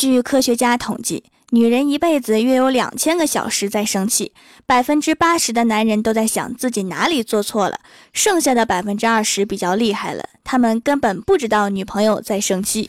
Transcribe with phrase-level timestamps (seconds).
[0.00, 4.32] 据科学家统计，女人一辈子约有两千个小时在生气，
[4.64, 7.80] 百分之八十的男人都在想自己哪里做错了，
[8.14, 12.88] 剩下的百分之二十比较厉害了，他们根本不知道女朋友在生气。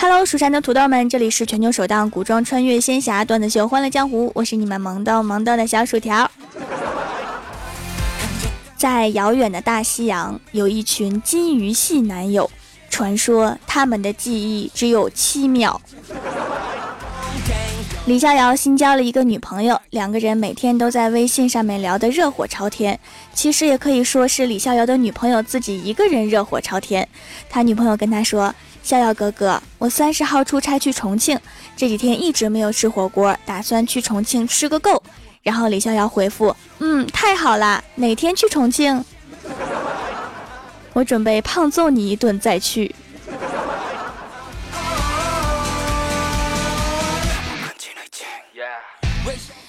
[0.00, 6.30] Hello，蜀山的土豆们，这里是全球首档古装穿越仙侠段子秀《欢乐江湖》，我是你们萌逗萌逗的小薯条。
[8.76, 12.48] 在遥远的大西洋，有一群金鱼系男友，
[12.88, 15.80] 传说他们的记忆只有七秒。
[18.06, 23.00] 李逍遥新交了一个女朋友，两个人每天都在微信上面聊得热火朝天。
[23.34, 27.06] 其实也可以说是李逍遥的女朋友自己一个人热火朝天。
[27.50, 28.54] 他女朋友跟他说
[28.88, 31.38] ：“逍遥哥哥，我三十号出差去重庆，
[31.76, 35.02] 这几天一直没有吃火锅，打算去重庆吃个够。”
[35.44, 39.04] 然后李逍遥回复：“嗯，太好了，哪天去重庆？
[40.94, 42.94] 我准备胖揍你一顿再去。”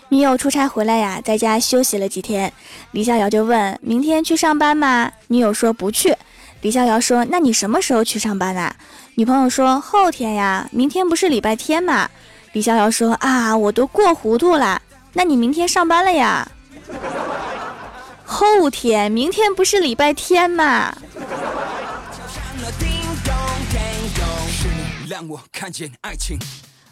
[0.08, 2.54] 女友出差回来呀，在家休息了几天，
[2.92, 6.16] 李逍遥就问：“明天去上班吗？”女友说：“不去。”
[6.62, 8.76] 李逍遥说：“那你什么时候去上班啊？”
[9.16, 12.10] 女朋友说：“后天呀，明天不是礼拜天吗？”
[12.54, 14.82] 李逍遥说：“啊，我都过糊涂了。
[15.14, 16.48] 那你明天上班了呀？”
[18.26, 20.96] 后天，明天不是礼拜天吗？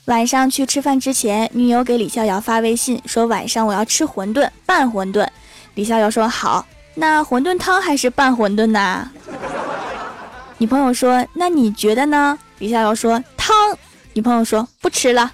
[0.05, 5.27] 晚上去吃饭之前，女友给李逍遥发微信说：“晚上我要吃馄饨，拌馄饨。”
[5.75, 9.11] 李逍遥说：“好，那馄饨汤还是拌馄饨呢？”
[10.59, 13.55] 女朋友说：“那你觉得呢？”李逍遥说：“汤。”
[14.13, 15.31] 女朋友说：“不吃了。”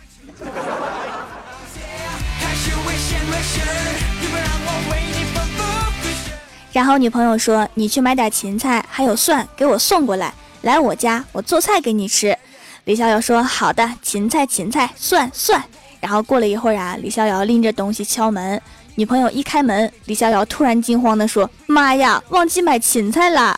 [6.73, 10.33] 然后女朋友说：“你去买点芹菜，还有蒜，给我送过来，
[10.63, 12.37] 来我家，我做菜给你吃。”
[12.83, 15.63] 李逍遥说：“好的，芹菜芹菜，蒜蒜。”
[16.01, 18.61] 然后过了一会儿啊，李逍遥拎着东西敲门，
[18.95, 23.57] 女朋友一开门，李逍遥突然惊慌地说：“妈呀，忘记买芹菜了！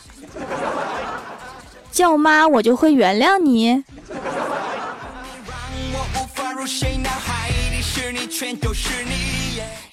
[1.96, 3.82] 叫妈我就会原谅你。”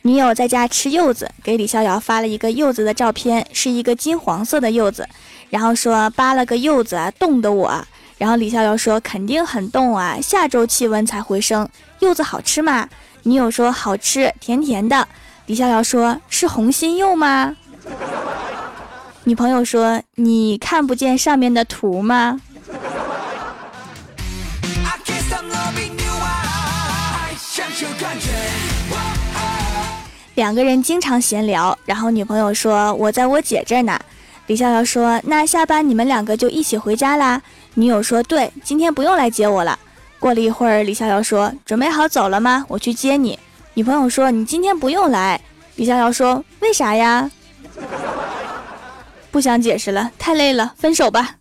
[0.01, 5.07] 女友在家吃柚子，给李逍遥发了一个柚子的照片，是一个金黄色的柚子，
[5.49, 7.81] 然后说扒了个柚子，冻得我。
[8.17, 11.67] 然后李逍遥说：“肯定很冻啊，下周气温才回升。
[11.99, 12.89] 柚子好吃吗？”
[13.23, 15.07] 女友说：“好吃，甜甜的。”
[15.47, 17.55] 李逍遥说：“是红心柚吗？”
[19.25, 22.41] 女朋友说：“你看不见上面的图吗？”
[30.35, 33.97] 两个人经常闲聊，然后女朋友说：“我在我姐这儿呢。”
[34.47, 37.41] 李逍遥说：“那下班你们两个就一起回家啦。”
[37.75, 39.79] 女友说：“对，今天不用来接我了。”
[40.19, 42.65] 过了一会儿，李逍遥说：“准备好走了吗？
[42.67, 43.39] 我去接你。”
[43.75, 45.39] 女朋友说：“你今天不用来。”
[45.77, 47.31] 李逍遥说：“为啥呀？”
[49.33, 51.37] 不想解释了，太累了，分手吧。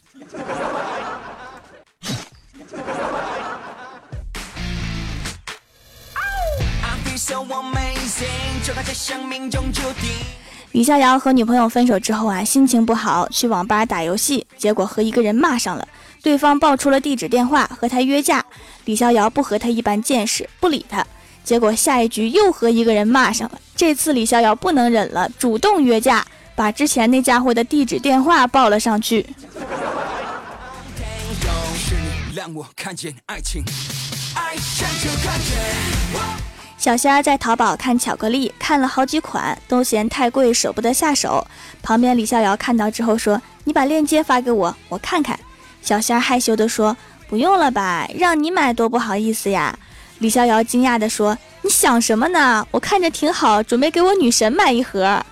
[10.73, 15.87] 李逍遥和女朋友分手之后啊，心情不好，去网吧打游戏，结果和一个人骂上了。
[16.23, 18.43] 对方报出了地址电话，和他约架。
[18.87, 21.07] 李逍遥不和他一般见识，不理他。
[21.45, 23.61] 结果下一局又和一个人骂上了。
[23.77, 26.25] 这次李逍遥不能忍了，主动约架，
[26.55, 29.27] 把之前那家伙的地址电话报了上去。
[36.79, 41.47] 小仙儿在淘宝看巧克力，看了好几款，都嫌太贵，舍不得下手。
[41.81, 45.39] 旁边李逍遥看到之后说：“你把链接发给我，我看看。”
[45.81, 46.97] 小仙儿害羞地说
[47.29, 49.79] ：“不用了吧，让你买多不好意思呀。”
[50.19, 52.67] 李逍遥惊讶地说：“你想什么呢？
[52.73, 55.25] 我看着挺好，准备给我女神买一盒。”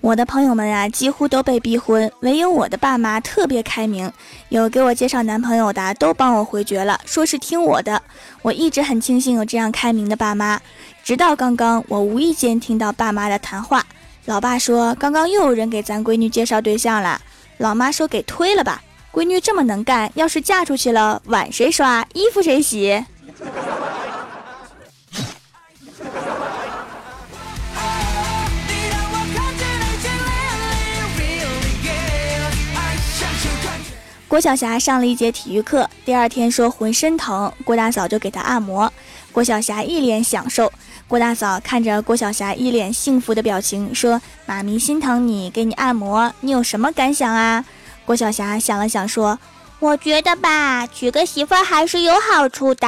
[0.00, 4.10] 我的朋友们啊，几乎都被逼婚，唯有我的爸妈特别开明，
[4.50, 8.00] 有给我介绍男朋友的都帮我回绝了，说是听我的。
[8.42, 10.60] 我一直很庆幸有这样开明的爸妈，
[11.02, 13.84] 直到刚刚，我无意间听到爸妈的谈话。
[14.24, 17.20] 老爸说，刚刚又有人给咱闺女介绍对象了。
[17.58, 18.82] 老妈说，给推了吧，
[19.12, 23.04] 闺女这么能干，要是嫁出去了，碗谁刷，衣服谁洗？
[34.36, 38.92] 郭晓霞上了一节体育课，第二天说浑身疼，郭大嫂就给她按摩。
[39.32, 40.70] 郭晓霞一脸享受。
[41.08, 47.64] 郭大嫂看着郭晓霞一脸幸福的表情，说：“妈咪心疼你，给你按摩，你有什么感想啊？”
[48.04, 49.38] 郭晓霞想了想，说
[49.80, 52.86] ：“我觉得吧，娶个媳妇还是有好处的。”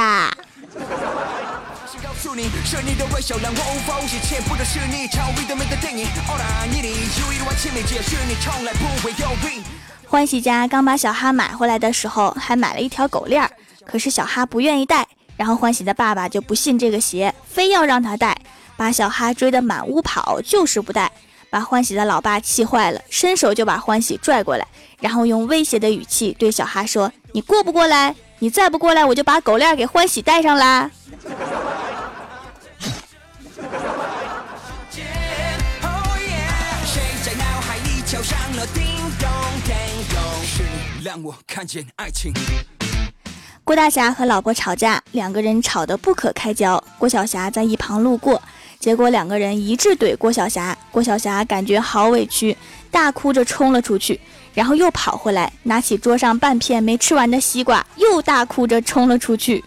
[10.09, 13.51] 欢喜家刚把小哈买回来的时候，还买了一条狗链儿，
[13.85, 15.07] 可是小哈不愿意戴。
[15.37, 18.35] 然后欢喜的爸爸就不信这个邪，非要让他戴，
[18.75, 21.11] 把小哈追得满屋跑，就是不戴，
[21.51, 24.65] 把欢喜的老爸气坏了，伸手就把欢喜拽过来，
[24.99, 28.15] 然后用威胁的语气对小哈说：“你过不过来？
[28.39, 30.89] 你再不过来，我就把狗链给欢喜戴上啦。”
[41.23, 42.31] 我看见爱情
[43.63, 46.83] 郭大侠和老婆吵架，两个人吵得不可开交。
[46.97, 48.41] 郭晓霞在一旁路过，
[48.79, 50.75] 结果两个人一致怼郭晓霞。
[50.91, 52.57] 郭晓霞感觉好委屈，
[52.89, 54.19] 大哭着冲了出去，
[54.55, 59.63] 然后又跑回来，拿起桌上半片没吃完的西瓜，又大哭着冲了出去。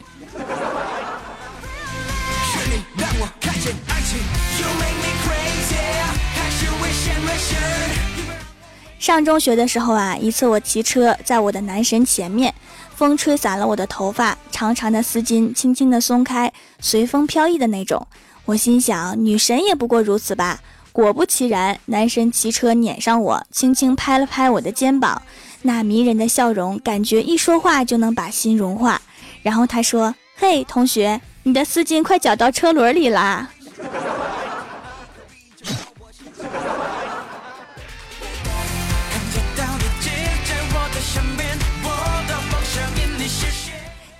[9.02, 12.54] 上中学的时候啊，一次我骑车在我的男神前面。
[12.94, 18.06] 风吹散了我的头发，长长的丝巾轻轻的松开，随风飘逸的那种。
[18.44, 20.60] 我心想，女神也不过如此吧。
[20.92, 25.20] 果不其然，男神骑车撵上我，轻轻拍了拍我的肩膀，
[25.62, 29.02] 那迷人的笑容，感觉一说话就能把心融化。
[29.42, 33.50] 然后他说：“嘿，同学，你的丝巾快绞到车轮里啦。”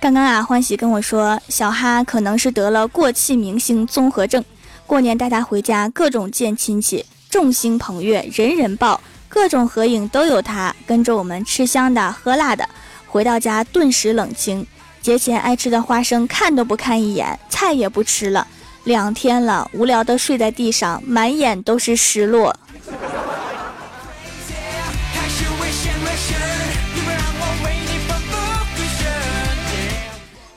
[0.03, 4.43] 刚刚啊，欢喜跟我说，小哈可能是得了过气明星综合症。
[4.85, 12.67] 过年带他回家，各种见亲戚，众星捧月，人人抱，各种合影都有他，跟着我们吃香的喝辣的。
[13.07, 14.67] 回到家顿时冷清，
[15.01, 18.45] 节前爱吃的花生看都不看一眼，菜也不吃了。
[18.83, 22.53] 两天了，无聊的睡在地上，满眼都是失落。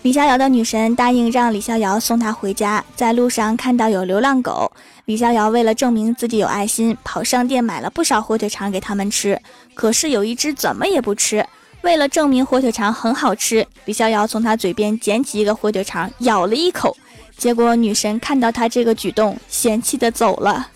[0.06, 4.70] 李逍遥的女神答应让李逍遥送她回家，在路上看到有流浪狗，
[5.06, 9.36] 李逍遥为了证明自己有爱心，跑商店买了不少火腿肠给他们吃。
[9.74, 11.44] 可是有一只怎么也不吃。
[11.80, 16.96] 为了证明火腿肠很好吃，李逍遥从他嘴边捡起一个火腿肠，咬了一口。
[17.36, 20.68] 结果女神看到他这个举动，嫌弃的走了。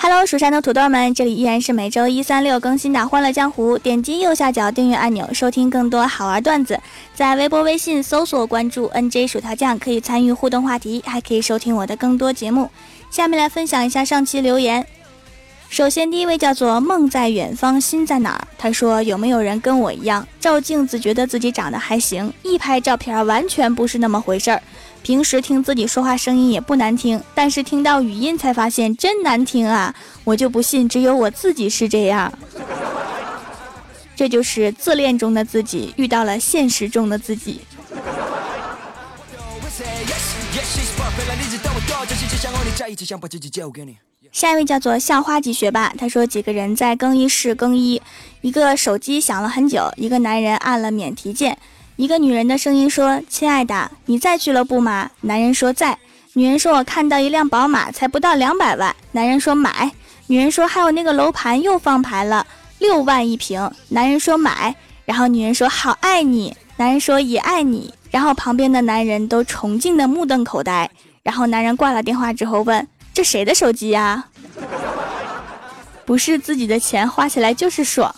[0.00, 3.76] Hello，蜀山的土豆们，这里依然是每周一、三、六更新的《欢乐江湖》。
[3.78, 6.80] 点击右下角订阅按钮，收听更多好玩段子。
[7.14, 12.70] 在微博、微信搜索关注 NJ 薯条酱，可以参与互动话题，还可以收听我的更多节目。
[13.10, 14.86] 下面来分享一下上期留言。
[15.68, 18.48] 首先，第一位叫做梦在远方，心在哪儿？
[18.56, 24.62] 他说：“有没有人跟我一样，照镜子觉得自己长得还行，一拍照片完全不是那么回事儿。”
[25.02, 29.94] 平时听自己说话声音也不难听，但是听到语音才发现真难听啊！
[30.24, 32.32] 我就不信只有我自己是这样。
[34.14, 37.62] 这就是自恋中的自己遇到了现实中的自己。
[44.30, 48.02] 下一位叫做校花级学霸，他说几个人在更衣室更衣，
[48.42, 51.56] 一个手机响了很久，一个男人按了免提键。
[51.98, 55.98] 一个女人的声音说：“亲爱的，你在俱乐部吗？”男人说：“在。”
[56.34, 59.90] 女人说：“我看到一辆宝马，才不到两百万。”男人说：“买。”
[60.28, 62.46] 女人说：“还有那个楼盘又放牌了，
[62.78, 64.72] 六万一平。”男人说：“买。”
[65.04, 70.88] 然后女人说：“好爱你。”男人说：“也爱你。”然后旁边的男人都崇敬的目瞪口呆。
[71.24, 74.26] 然后男人挂了电话之后问：“这谁的手机呀？”
[76.06, 78.14] 不是自己的钱花起来就是爽。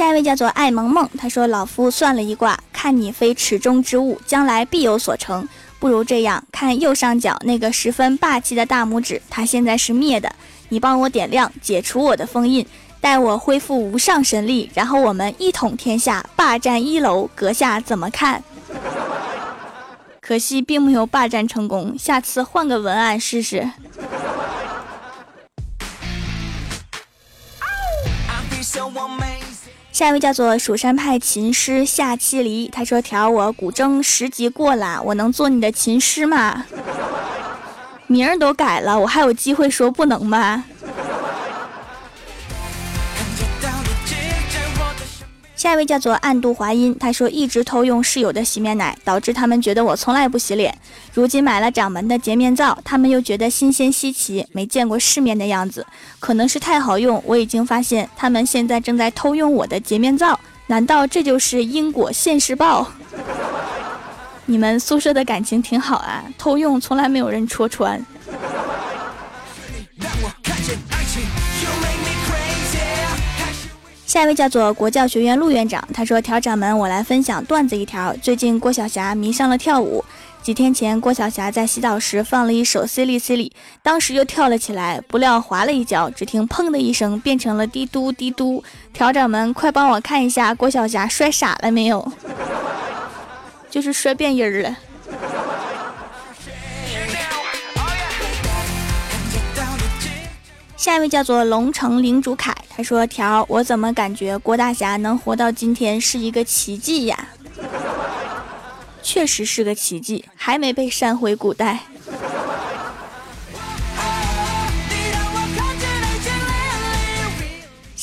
[0.00, 5.46] 下一位叫做爱萌萌，他说：“老夫算了一卦，看你非池中之物，将来必有所成。
[5.78, 10.34] 不如这样，看右上角那个十分霸气的大拇指，它现在是灭的，
[10.70, 12.66] 你帮我点亮，解除我的封印，
[12.98, 17.28] 待我恢复无上神力，然后我们一统天下，霸占一楼。
[17.34, 18.42] 阁下怎么看？”
[20.22, 23.68] 可惜并没有霸占成功，下次换个文案试试。
[29.92, 36.64] 下一位叫做蜀山派琴师夏七离，他说：“调我古筝十级过了，我能做你的琴师吗？
[38.06, 40.64] 名儿都改了，我还有机会说不能吗？”
[45.60, 50.74] 下一位叫做暗度华阴，他说一直偷用室友的洗面奶，导致他们觉得我从来不洗脸。
[51.12, 55.86] 如今买了掌门的洁面皂，他们又觉得新鲜稀奇，没见过世面的样子。
[56.18, 60.40] 可能是太好用，我已经发现他们现在正在偷用我的洁面皂。
[60.68, 62.90] 难道这就是因果现世报？
[64.46, 68.02] 你们宿舍的感情挺好啊，偷用从来没有人戳穿。
[74.10, 78.12] 下一位叫做国教学院陆院长，他说：“调掌门，我来分享段子一条。
[78.14, 80.04] 最近郭晓霞迷上了跳舞。
[80.42, 83.48] 几天前，郭晓霞在洗澡时放了一首《C 哩 C 哩》，
[83.84, 88.64] 当时就跳了起来，不料滑了一跤，只听砰的一声，变成了滴嘟滴嘟。
[88.92, 92.12] 调掌门，快帮我看一下郭晓霞摔傻了没有？
[93.70, 94.76] 就是摔变音儿了。”
[100.80, 107.28] 下一位叫做龙城领主凯，他说：“条，我怎么感觉郭大侠能活到今天是一个奇迹呀？
[109.02, 111.80] 确实是个奇迹，还没被删回古代。”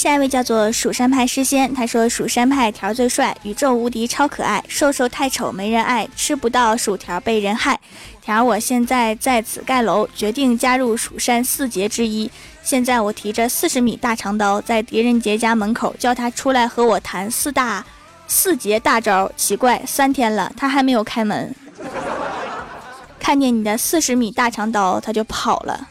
[0.08, 7.78] 下一位叫做蜀山派诗仙，他说：“蜀山派条最帅，宇宙无敌超可爱，瘦瘦太丑没人爱，吃不到薯条被人害。
[8.22, 12.32] 条，我现在在此盖楼，决定加入蜀山四杰之一。”
[12.64, 17.86] 现在我提着四十米大长刀，在狄仁杰家门口叫他出来和我谈四大
[18.30, 19.30] 四杰大招。
[19.36, 21.54] 奇怪，三天了他还没有开门。
[23.20, 25.90] 看见你的四十米大长刀，他就跑了。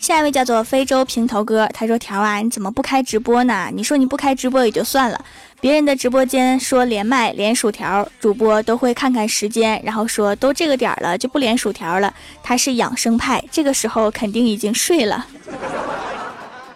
[0.00, 3.68] 下一位叫做非洲平头哥，他说：“条啊，你怎么不开直播呢？
[3.72, 5.24] 你说你不开直播也就算了，
[5.60, 12.12] 别人的直播间说连麦连薯条，主播都会看看时间，然后说都这个点了就不连薯条了。
[12.42, 15.26] 他是养生派，这个时候肯定已经睡了。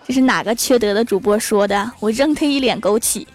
[0.07, 1.91] 这是哪个缺德的主播说的？
[1.99, 3.27] 我扔他一脸枸杞。”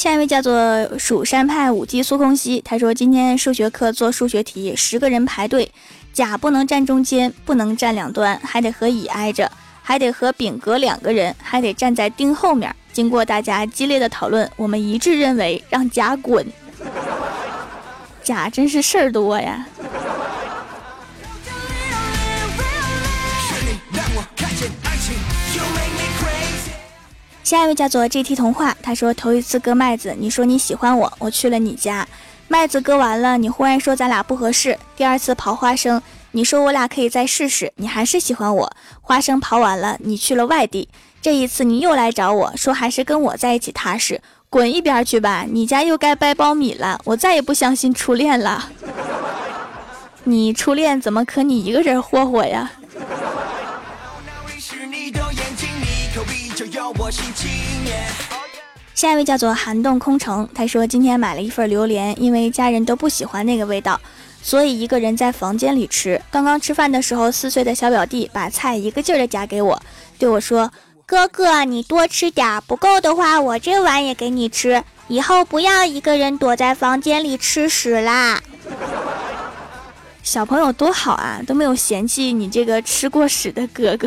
[0.00, 5.70] 下一位叫做蜀山派五级苏空兮，他说今天数学课做数学题，十个人排队，
[6.10, 9.52] 甲不能站中间，不能站两端，还得和乙挨着，
[9.82, 12.74] 还得和丙隔两个人，还得站在丁后面。
[12.94, 16.50] 经过大家激烈的讨论，我们一致认为让甲滚。
[18.22, 19.66] 甲真是事儿多呀。
[27.42, 32.06] 下一位叫做 GT 童话，他说头一次割麦子，你说你喜欢我，我去了你家，
[32.46, 34.78] 麦子割完了，你忽然说咱俩不合适。
[34.96, 36.00] 第二次刨花生，
[36.32, 38.72] 你说我俩可以再试试，你还是喜欢我。
[39.00, 40.88] 花生刨完了，你去了外地，
[41.20, 48.68] 这一次你又来找我说还是跟我在一起踏实，滚一边去吧，你家又该掰苞米了，我再也不相信初恋了。
[50.24, 52.70] 你初恋怎么可你一个人霍霍呀？
[58.94, 64.00] 下一位叫做寒冻空城，他说今天买了一份榴莲，因为家人都不喜欢那个味道，
[64.42, 66.20] 所以一个人在房间里吃。
[66.30, 69.80] 刚刚吃饭的时候，四岁的小表弟把菜一个劲儿的夹给我，
[70.18, 70.70] 对我说
[71.06, 78.40] ：“哥哥，你多吃点，不够的话我这碗也给你吃，以后不要一个人躲在房间里吃屎啦。”
[80.22, 84.06] 小朋友多好啊，都没有嫌弃你这个吃过屎的哥哥。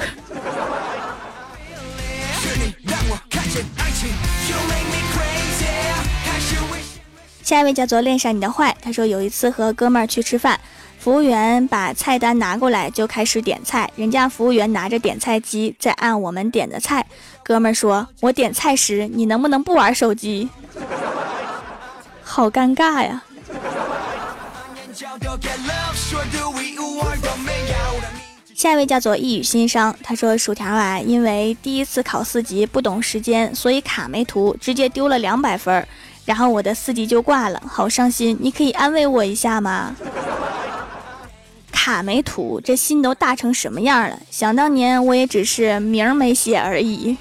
[7.54, 10.60] 下一位叫做恋上你的坏，他说有一次和哥们儿去吃饭，
[10.98, 17.06] 服务员把菜单拿过来就开始点菜，人家服务员拿着点菜机在按我们点的菜，
[17.44, 20.50] 哥们儿说：“我点菜时你能不能不玩手机？”
[22.26, 23.22] 好尴尬呀。
[28.56, 35.88] 下一位叫做一语心伤，他说薯条啊，因为第一次考四级不懂时间，所以卡没涂，直接丢了两百分。
[36.26, 38.38] 然后我的四级就挂了，好伤心！
[38.40, 39.96] 你可以安慰我一下吗？
[41.72, 44.18] 卡没涂，这心都大成什么样了？
[44.32, 47.18] 想当年我也只是名没写而已。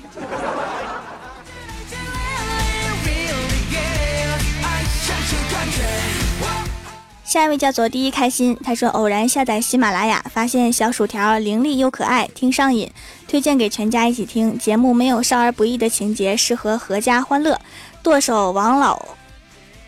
[7.25, 12.92] 下一位叫做第一开心，他说偶然下载喜马拉雅，发现小薯条伶俐又可爱，听上瘾，
[13.26, 14.59] 推荐给全家一起听。
[14.59, 17.59] 节目没有少儿不宜的情节，适合阖家欢乐。
[18.02, 19.00] 剁手王老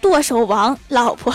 [0.01, 1.35] 剁手王老婆，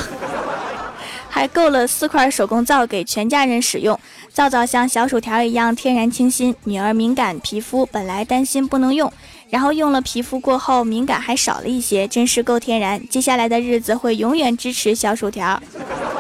[1.29, 3.99] 还购了四块手工皂给全家人使用。
[4.31, 9.11] 皂皂像小薯条一样天然清新，女儿敏感皮肤，本来担心不能用，
[9.49, 13.05] 然后用了皮肤过后敏感还少了一些，真是够天然。
[13.09, 15.61] 接下来的日子会永远支持小薯条。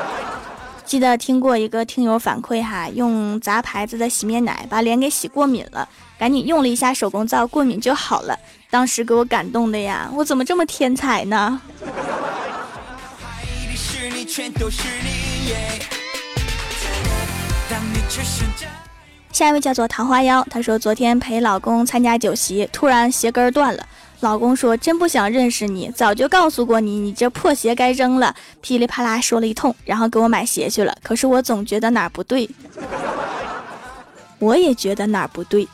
[0.83, 5.87] 记得听过一个听友反馈哈，用杂牌子的洗面奶把脸给洗过敏了，
[6.17, 8.37] 赶紧用了一下手工皂，过敏就好了。
[8.71, 11.59] 当时给我感动的呀，我怎么这么天才呢？
[19.31, 23.85] 下一位叫做桃花妖，她说昨天陪老公参加酒席，突然鞋跟断了。
[24.19, 30.93] 老公说：“真不想认识你，早就告诉过你，你这破鞋该扔了。”噼里啪啦说了一通，然后给我买鞋去了。
[31.01, 32.49] 可是我总觉得哪儿不对，
[34.39, 35.65] 我也觉得哪儿不对。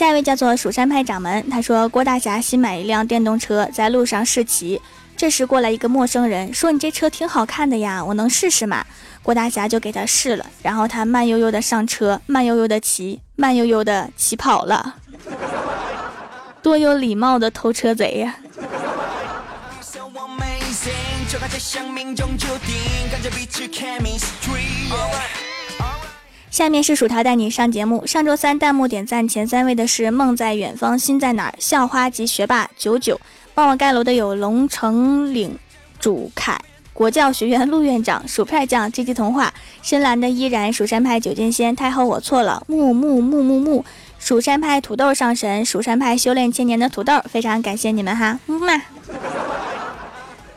[0.00, 4.80] 下一位叫做蜀山派掌门，他说郭大侠新买一辆电动车，在路上试骑。
[5.14, 8.82] 这时过来一个陌生人，说：“你这车挺好看的呀，我能试试吗？”
[9.22, 14.94] 郭大侠就给他试了，然后他慢悠悠的上车，慢悠悠的骑，慢悠悠的骑跑了，
[16.62, 18.36] 多有礼貌的偷车贼呀！
[26.50, 28.04] 下面是薯条带你上节目。
[28.04, 33.20] 上周三弹幕点赞前三位的是梦在远方心在哪儿校花及学霸九九，
[33.54, 35.56] 帮我盖楼的有龙城岭
[36.00, 36.60] 主凯。
[36.92, 43.84] 国教学院陆院长、薯片酱、G G 童话、深蓝的依然、蜀山派九剑仙、太后我错了、木木木木木、
[44.18, 48.82] 蜀山派土豆上神、蜀山派修炼千年的土豆，非常感谢你们哈，木嘛。